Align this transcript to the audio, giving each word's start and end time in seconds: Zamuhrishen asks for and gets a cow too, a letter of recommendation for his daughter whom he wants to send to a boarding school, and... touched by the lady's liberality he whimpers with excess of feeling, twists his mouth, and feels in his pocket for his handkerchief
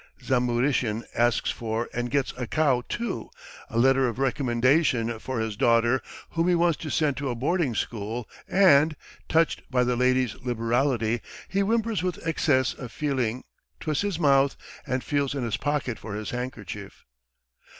Zamuhrishen 0.19 1.03
asks 1.13 1.51
for 1.51 1.87
and 1.93 2.09
gets 2.09 2.33
a 2.35 2.47
cow 2.47 2.81
too, 2.89 3.29
a 3.69 3.77
letter 3.77 4.07
of 4.07 4.17
recommendation 4.17 5.19
for 5.19 5.39
his 5.39 5.55
daughter 5.55 6.01
whom 6.31 6.47
he 6.47 6.55
wants 6.55 6.77
to 6.79 6.89
send 6.89 7.17
to 7.17 7.29
a 7.29 7.35
boarding 7.35 7.75
school, 7.75 8.27
and... 8.47 8.95
touched 9.29 9.61
by 9.69 9.83
the 9.83 9.95
lady's 9.95 10.33
liberality 10.37 11.21
he 11.47 11.59
whimpers 11.59 12.01
with 12.01 12.25
excess 12.27 12.73
of 12.73 12.91
feeling, 12.91 13.43
twists 13.79 14.01
his 14.01 14.17
mouth, 14.17 14.55
and 14.87 15.03
feels 15.03 15.35
in 15.35 15.43
his 15.43 15.57
pocket 15.57 15.99
for 15.99 16.15
his 16.15 16.31
handkerchief 16.31 17.05